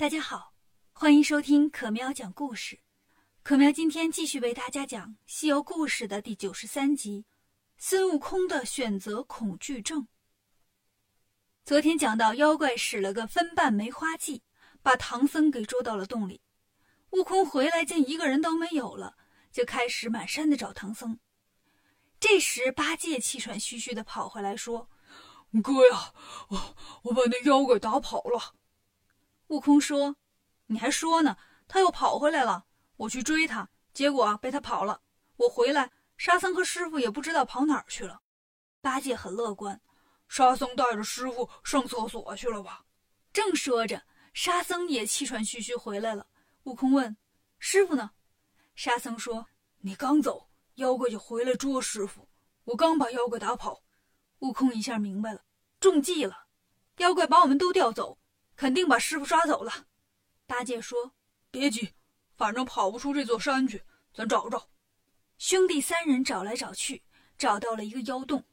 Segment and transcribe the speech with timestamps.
[0.00, 0.54] 大家好，
[0.92, 2.80] 欢迎收听可喵讲故事。
[3.42, 7.26] 可喵今天继续为大家讲《西游故事》的第九十三集
[7.76, 10.00] 《孙悟空的选择恐惧症》。
[11.66, 14.42] 昨天讲到，妖怪使了个分瓣梅花计，
[14.80, 16.40] 把唐僧给捉到了洞里。
[17.10, 19.18] 悟空回来见一个人都没有了，
[19.52, 21.20] 就开始满山的找唐僧。
[22.18, 24.88] 这时，八戒气喘吁吁的跑回来，说
[25.62, 26.14] ：“哥呀，
[26.48, 28.54] 我我把那妖怪打跑了。”
[29.50, 30.14] 悟空说
[30.66, 32.66] ：“你还说呢，他又跑回来了。
[32.96, 35.02] 我去追他，结果被他跑了。
[35.38, 38.20] 我回来，沙僧和师傅也不知道跑哪儿去了。”
[38.80, 39.80] 八戒很乐观
[40.28, 42.84] ：“沙僧带着师傅上厕所去了吧？”
[43.34, 44.00] 正说着，
[44.34, 46.28] 沙僧也气喘吁吁回来了。
[46.62, 47.16] 悟空问
[47.58, 48.12] ：“师傅呢？”
[48.76, 49.48] 沙僧说
[49.82, 52.28] ：“你刚走，妖怪就回来捉师傅。
[52.62, 53.82] 我刚把妖怪打跑。”
[54.38, 55.42] 悟空一下明白了，
[55.80, 56.46] 中计了，
[56.98, 58.19] 妖怪把我们都调走。
[58.60, 59.72] 肯定把师傅抓走了，
[60.46, 61.14] 八戒说
[61.50, 61.94] ：“别急，
[62.36, 64.68] 反正跑不出这座山去，咱找找。”
[65.40, 67.02] 兄弟三人找来找去，
[67.38, 68.44] 找到了一个妖洞，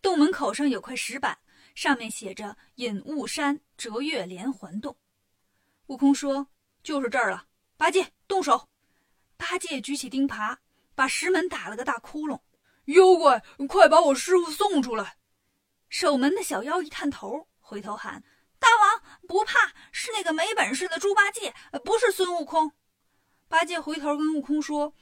[0.00, 1.38] 洞门口上有块石板，
[1.76, 4.96] 上面写着“隐雾山折月连环洞”。
[5.86, 6.48] 悟空说
[6.82, 7.46] ：“就是这儿了。”
[7.78, 8.68] 八戒动手。
[9.36, 10.58] 八戒举起钉耙，
[10.96, 12.40] 把石门打了个大窟窿。
[12.86, 15.18] 妖怪，快把我师傅送出来！
[15.88, 18.24] 守门的小妖一探头，回头喊。
[18.58, 18.91] 大王
[19.32, 22.72] 不怕，是那个没本事的猪八戒，不是孙悟空。
[23.48, 24.92] 八戒回头跟悟空说：“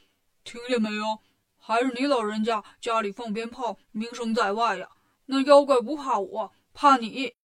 [0.44, 1.18] 听见没有？
[1.58, 4.88] 还是你老人家家里放鞭炮，名声在外呀。
[5.26, 7.34] 那妖怪不怕我，怕你。”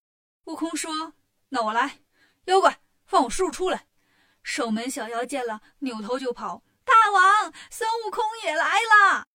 [0.46, 1.14] 悟空说
[1.50, 2.02] ：“那我来。
[2.44, 3.88] 妖怪，放我师傅出来！”
[4.44, 6.62] 守门小妖见了，扭头就跑。
[6.84, 9.26] 大王，孙悟空也来了。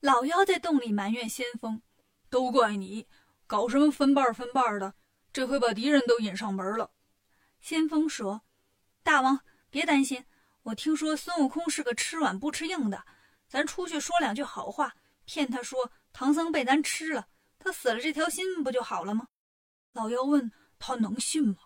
[0.00, 1.82] 老妖在洞里埋怨先锋
[2.30, 3.06] ：“都怪你，
[3.46, 4.94] 搞什么分瓣分瓣的。”
[5.32, 6.90] 这回把敌人都引上门了。
[7.60, 8.42] 先锋说
[9.02, 10.26] ：“大王别担心，
[10.62, 13.02] 我听说孙悟空是个吃软不吃硬的，
[13.48, 19.28] 咱出去说两句好话，骗他说唐僧被咱吃了，他死了这条心不就好了吗？”
[19.92, 21.56] 老妖问他能信吗？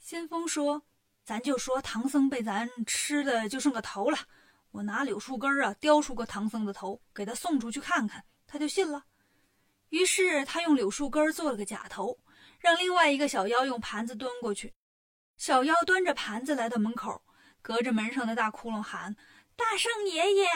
[0.00, 0.82] 先锋说
[1.24, 4.18] ：“咱就说唐僧被咱吃的就剩个头了，
[4.72, 9.04] 我拿柳树根啊雕出个唐僧的头，给他送出去看看，他就信了。
[9.90, 12.18] 于是他用柳树根做了个假头。”
[12.64, 14.72] 让另外一个小妖用盘子端过去，
[15.36, 17.22] 小妖端着盘子来到门口，
[17.60, 19.14] 隔着门上的大窟窿喊
[19.54, 20.46] ：“大圣爷爷，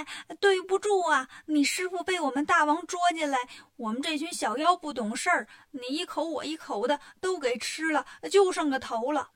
[0.40, 1.28] 对不住啊！
[1.44, 3.36] 你师傅被我们大王捉进来，
[3.76, 9.32] 我们这群小妖不懂事儿，你一口我一口的都给吃了，就剩个头了。”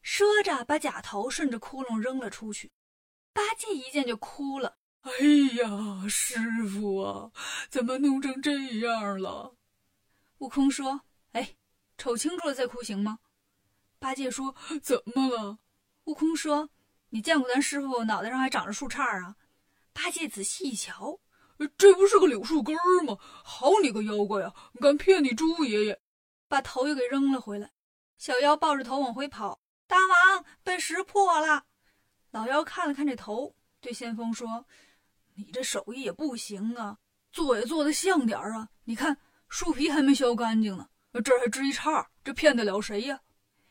[0.00, 2.70] 说着，把假头顺着窟窿扔了出去。
[3.34, 5.12] 八戒一见就哭了：“哎
[5.60, 7.30] 呀，师傅啊，
[7.68, 9.54] 怎么弄成这样了？”
[10.40, 11.56] 悟空说：“哎。”
[12.00, 13.18] 瞅清楚了再哭行吗？
[13.98, 15.58] 八戒说：“怎么了？”
[16.04, 16.70] 悟空说
[17.10, 19.36] ：“你见过咱师傅脑袋上还长着树杈啊？”
[19.92, 21.20] 八戒仔细一瞧，
[21.76, 23.18] 这不是个柳树根儿吗？
[23.20, 26.00] 好你个妖怪呀，敢骗你猪爷爷！
[26.48, 27.70] 把头又给扔了回来。
[28.16, 31.66] 小妖抱着头往回跑，大王被识破了。
[32.30, 34.66] 老妖看了看这头，对先锋说
[35.36, 36.96] ：“你这手艺也不行啊，
[37.30, 38.70] 做也做的像点儿啊！
[38.84, 39.18] 你看
[39.50, 40.88] 树皮还没削干净呢。”
[41.18, 43.20] 这还支一叉，这骗得了谁呀？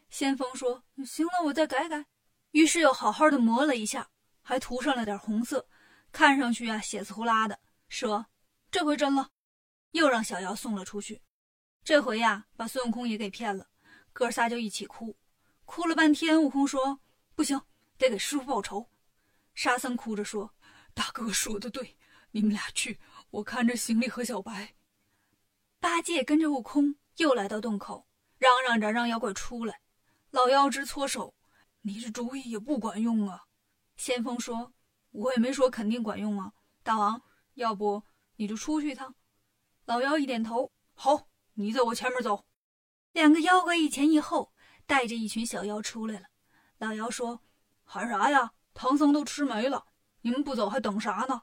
[0.10, 2.06] 先锋说：“行了，我再改改。”
[2.52, 4.10] 于是又好好的磨了一下，
[4.42, 5.68] 还涂上了点红色，
[6.12, 7.60] 看上去啊血丝呼啦的。
[7.88, 8.26] 说
[8.72, 9.30] ：“这回真了。”
[9.92, 11.22] 又让小妖送了出去。
[11.84, 13.68] 这回呀，把孙悟空也给骗了。
[14.12, 15.16] 哥仨就一起哭，
[15.66, 16.42] 哭了半天。
[16.42, 17.00] 悟空说
[17.36, 17.62] ：“不行，
[17.98, 18.90] 得给师傅报仇。”
[19.56, 20.54] 沙僧哭着说
[20.94, 21.96] ：“大哥说的对，
[22.32, 24.76] 你们俩去，我看着行李和小白。”
[25.80, 26.96] 八戒跟着悟空。
[27.20, 28.08] 又来到洞口，
[28.38, 29.82] 嚷嚷着让妖怪出来。
[30.32, 31.36] 老妖直搓手
[31.84, 33.44] ：“你这主意也不管用啊！”
[33.98, 34.72] 先锋说
[35.12, 37.22] ：“我也没说肯定管用啊，大王，
[37.56, 38.04] 要不
[38.38, 39.14] 你就出去一趟。”
[39.84, 42.46] 老妖一点头：“好，你在我前面走。”
[43.12, 44.54] 两个妖怪一前一后，
[44.86, 46.28] 带着一群小妖出来了。
[46.78, 47.42] 老妖说
[47.84, 48.54] ：“喊啥呀？
[48.74, 49.88] 唐僧都吃没了，
[50.22, 51.42] 你们不走还等啥呢？”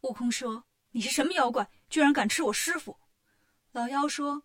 [0.00, 1.68] 悟空说：“你是什么妖怪？
[1.90, 2.98] 居然敢吃我师傅？”
[3.72, 4.44] 老妖说。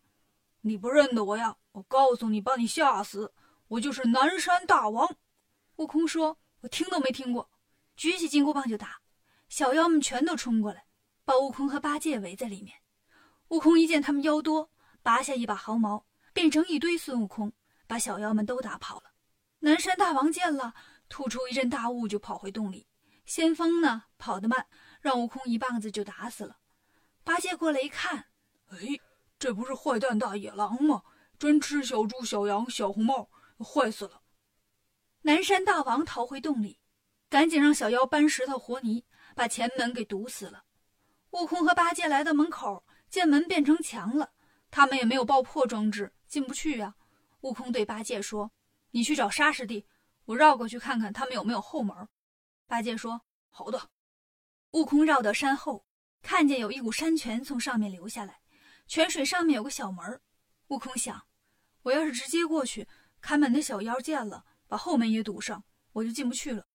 [0.61, 1.57] 你不认得我呀？
[1.71, 3.33] 我告诉你，把你吓死！
[3.67, 5.15] 我就是南山大王。
[5.77, 7.49] 悟空说：“我听都没听过。”
[7.95, 9.01] 举起金箍棒就打，
[9.49, 10.85] 小妖们全都冲过来，
[11.25, 12.77] 把悟空和八戒围在里面。
[13.47, 14.71] 悟空一见他们妖多，
[15.01, 17.51] 拔下一把毫毛，变成一堆孙悟空，
[17.87, 19.11] 把小妖们都打跑了。
[19.59, 20.73] 南山大王见了，
[21.09, 22.87] 吐出一阵大雾，就跑回洞里。
[23.25, 24.67] 先锋呢，跑得慢，
[24.99, 26.57] 让悟空一棒子就打死了。
[27.23, 28.27] 八戒过来一看，
[28.67, 28.77] 哎。
[29.41, 31.01] 这不是坏蛋大野狼吗？
[31.39, 33.27] 专吃小猪、小羊、小红帽，
[33.57, 34.21] 坏死了！
[35.23, 36.79] 南山大王逃回洞里，
[37.27, 39.03] 赶紧让小妖搬石头和泥，
[39.35, 40.65] 把前门给堵死了。
[41.31, 44.31] 悟空和八戒来到门口，见门变成墙了，
[44.69, 46.93] 他们也没有爆破装置，进不去呀。
[47.39, 48.51] 悟空对八戒说
[48.93, 49.88] ：“你去找沙师弟，
[50.25, 52.07] 我绕过去看看他们有没有后门。”
[52.69, 53.89] 八戒说：“好的。”
[54.73, 55.88] 悟空绕到山后，
[56.21, 58.40] 看见有一股山泉从上面流下来，
[58.87, 60.21] 泉水上面有个小门。
[60.67, 61.27] 悟空想
[61.83, 62.87] ：“我要是直接过去，
[63.19, 65.63] 看门的小妖见了，把后门也堵上，
[65.93, 66.65] 我就进不去了。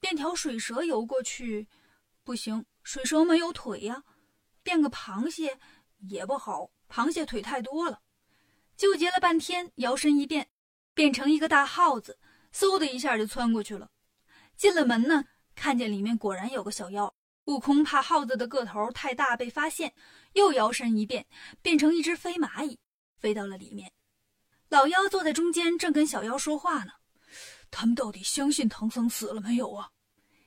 [0.00, 1.68] 变条水蛇游过去，
[2.24, 4.04] 不行，水蛇没有腿呀。
[4.62, 5.58] 变个螃蟹
[5.98, 8.00] 也不好，螃蟹腿太多了。
[8.76, 10.48] 纠结了半天，摇身一变，
[10.94, 12.18] 变成一个大耗子，
[12.52, 13.90] 嗖的一下就窜过去了。
[14.56, 15.24] 进了门呢，
[15.54, 17.14] 看见里面果然有个小妖。”
[17.46, 19.94] 悟空怕耗子的个头太大被发现，
[20.34, 21.26] 又摇身一变，
[21.60, 22.78] 变成一只飞蚂蚁，
[23.16, 23.92] 飞到了里面。
[24.68, 26.92] 老妖坐在中间，正跟小妖说话呢。
[27.70, 29.90] 他们到底相信唐僧死了没有啊？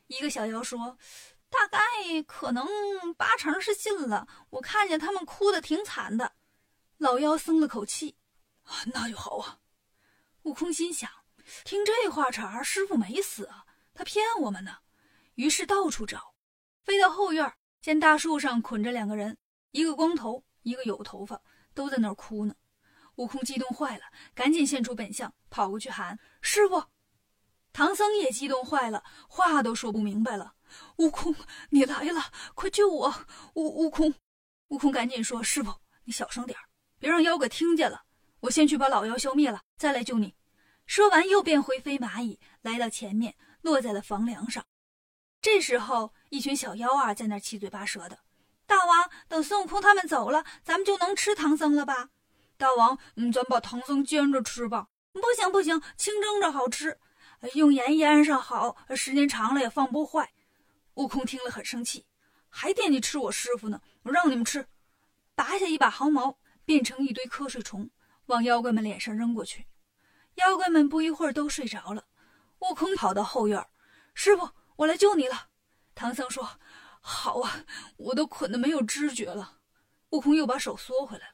[0.07, 0.97] 一个小妖说
[1.49, 1.79] ：“大概
[2.27, 2.65] 可能
[3.17, 4.27] 八成是信了。
[4.51, 6.33] 我看见他们哭得挺惨的。”
[6.97, 8.15] 老妖松了口气
[8.63, 9.59] ：“啊，那就好啊。”
[10.43, 11.09] 悟空心想：
[11.63, 14.77] 听这话茬，师傅没死啊，他骗我们呢。
[15.33, 16.34] 于是到处找。
[16.85, 17.51] 飞到后院，
[17.81, 19.35] 见大树上捆着两个人，
[19.71, 21.41] 一个光头，一个有头发，
[21.73, 22.53] 都在那儿哭呢。
[23.15, 24.03] 悟空激动坏了，
[24.35, 26.83] 赶紧现出本相，跑过去喊：“师傅！”
[27.73, 30.53] 唐僧也激动坏了，话都说不明白了
[30.97, 31.35] ：“悟空，
[31.71, 33.11] 你来了，快救我！”
[33.55, 34.13] 悟悟空，
[34.67, 35.73] 悟空赶紧说：“师傅，
[36.03, 36.55] 你小声点
[36.99, 38.03] 别让妖怪听见了。
[38.41, 40.35] 我先去把老妖消灭了，再来救你。”
[40.85, 44.63] 说完，又变回飞蚂蚁，来到前面，落在了房梁上。
[45.45, 48.17] 这时候，一群小妖啊在那七嘴八舌的。
[48.65, 52.09] 大王，等孙悟空他们走了，咱们就能吃唐僧了吧？
[52.57, 54.87] 大王，嗯，咱把唐僧煎着吃吧。
[55.13, 56.97] 不行不行，清蒸着好吃，
[57.53, 60.33] 用盐腌上好，时间长了也放不坏。
[60.95, 62.07] 悟空听了很生气，
[62.49, 63.79] 还惦记吃我师傅呢。
[64.01, 64.67] 我让你们吃，
[65.35, 67.87] 拔下一把毫毛，变成一堆瞌睡虫，
[68.25, 69.67] 往妖怪们脸上扔过去。
[70.37, 72.05] 妖怪们不一会儿都睡着了。
[72.61, 73.63] 悟空跑到后院，
[74.15, 74.49] 师傅。
[74.75, 75.49] 我来救你了，
[75.93, 76.59] 唐僧说
[76.99, 77.65] ：“好啊，
[77.97, 79.59] 我都捆得没有知觉了。”
[80.11, 81.33] 悟空又把手缩回来了。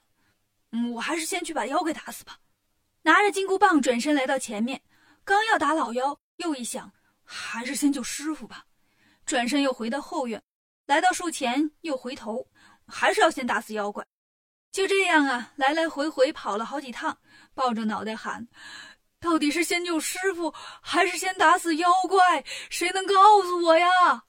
[0.71, 2.39] 嗯，我还是先去把妖怪打死吧。
[3.03, 4.81] 拿着金箍棒转身来到前面，
[5.23, 6.91] 刚要打老妖，又一想，
[7.23, 8.65] 还是先救师傅吧。
[9.25, 10.41] 转身又回到后院，
[10.85, 12.47] 来到树前，又回头，
[12.88, 14.05] 还是要先打死妖怪。
[14.71, 17.19] 就这样啊，来来回回跑了好几趟，
[17.53, 18.47] 抱着脑袋喊。
[19.21, 20.51] 到底是先救师傅，
[20.81, 22.44] 还是先打死妖怪？
[22.71, 24.25] 谁能告诉我呀？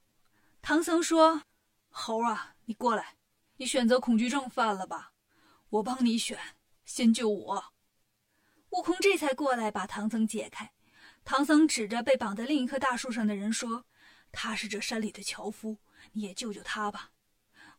[0.61, 1.41] 唐僧说
[1.89, 3.15] ：“猴啊，你过来，
[3.57, 5.11] 你选择恐惧症犯了吧？
[5.71, 6.39] 我帮你选，
[6.85, 7.73] 先救我。”
[8.69, 10.71] 悟空这才过来把唐僧解开。
[11.25, 13.85] 唐僧指着被绑在另一棵大树上的人说
[14.31, 15.79] ：“他是这山里的樵夫，
[16.11, 17.09] 你也救救他吧。”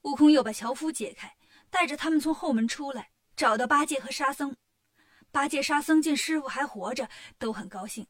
[0.03, 1.37] 悟空又把樵夫解开，
[1.71, 4.57] 带着他们从后门出来，找到八戒和沙僧。
[5.35, 7.09] 八戒、沙僧见师傅还活着，
[7.41, 8.07] 都很高兴。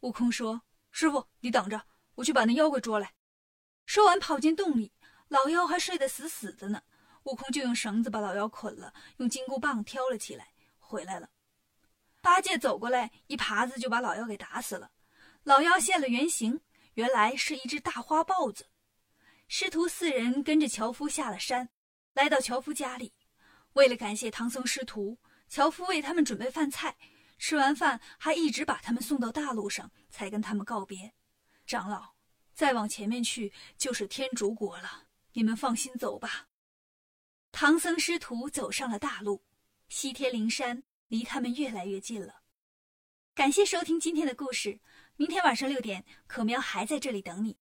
[0.00, 1.80] 悟空说：“师傅，你等着，
[2.16, 3.14] 我去把那妖怪捉来。”
[3.86, 4.92] 说完，跑进洞里。
[5.28, 6.82] 老妖还睡得死死的呢。
[7.22, 10.48] 悟空就用绳子把老妖捆了，用金箍棒挑了起来，
[10.80, 11.30] 回来了。
[12.20, 14.90] 八戒走过来，一耙子就把老妖给打死了。
[15.44, 16.60] 老妖现了原形，
[16.94, 18.66] 原来是一只大花豹子。
[19.46, 21.68] 师徒四人跟着樵夫下了山，
[22.14, 23.12] 来到樵夫家里，
[23.74, 25.18] 为了感谢唐僧师徒。
[25.48, 26.96] 樵夫为他们准备饭菜，
[27.38, 31.14] 吃完饭还一直把他们送到大路上，才跟他们告别。
[31.66, 32.14] 长老，
[32.54, 36.48] 再往前面去就是天竺国了，你们放心走吧。
[37.50, 39.42] 唐僧师徒走上了大路，
[39.88, 42.42] 西天灵山离他们越来越近了。
[43.34, 44.80] 感谢收听今天的故事，
[45.16, 47.56] 明天晚上六点，可喵还在这里等你。